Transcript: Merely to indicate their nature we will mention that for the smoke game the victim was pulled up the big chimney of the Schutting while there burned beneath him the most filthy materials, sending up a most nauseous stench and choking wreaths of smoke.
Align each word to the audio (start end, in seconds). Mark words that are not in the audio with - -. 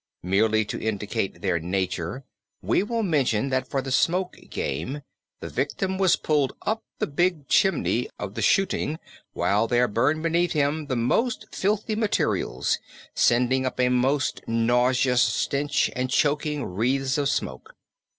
Merely 0.23 0.65
to 0.65 0.81
indicate 0.81 1.41
their 1.41 1.59
nature 1.59 2.23
we 2.63 2.81
will 2.81 3.03
mention 3.03 3.49
that 3.49 3.67
for 3.69 3.83
the 3.83 3.91
smoke 3.91 4.35
game 4.49 5.03
the 5.41 5.47
victim 5.47 5.99
was 5.99 6.15
pulled 6.15 6.53
up 6.63 6.83
the 6.97 7.05
big 7.05 7.47
chimney 7.47 8.09
of 8.17 8.33
the 8.33 8.41
Schutting 8.41 8.97
while 9.33 9.67
there 9.67 9.87
burned 9.87 10.23
beneath 10.23 10.53
him 10.53 10.87
the 10.87 10.95
most 10.95 11.45
filthy 11.51 11.93
materials, 11.95 12.79
sending 13.13 13.63
up 13.63 13.79
a 13.79 13.89
most 13.89 14.41
nauseous 14.47 15.21
stench 15.21 15.91
and 15.95 16.09
choking 16.09 16.65
wreaths 16.65 17.19
of 17.19 17.29
smoke. 17.29 17.75